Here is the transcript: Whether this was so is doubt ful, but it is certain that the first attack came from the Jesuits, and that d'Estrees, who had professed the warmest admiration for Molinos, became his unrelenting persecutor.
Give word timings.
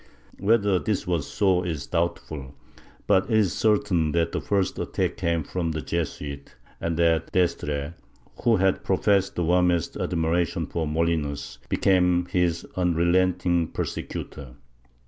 Whether 0.39 0.79
this 0.79 1.05
was 1.05 1.27
so 1.27 1.61
is 1.61 1.85
doubt 1.85 2.17
ful, 2.17 2.55
but 3.05 3.25
it 3.29 3.37
is 3.37 3.53
certain 3.53 4.13
that 4.13 4.31
the 4.31 4.41
first 4.41 4.79
attack 4.79 5.15
came 5.15 5.43
from 5.43 5.73
the 5.73 5.81
Jesuits, 5.83 6.55
and 6.79 6.97
that 6.97 7.31
d'Estrees, 7.33 7.91
who 8.43 8.55
had 8.55 8.83
professed 8.83 9.35
the 9.35 9.43
warmest 9.43 9.95
admiration 9.97 10.65
for 10.65 10.87
Molinos, 10.87 11.59
became 11.69 12.25
his 12.25 12.65
unrelenting 12.75 13.67
persecutor. 13.67 14.55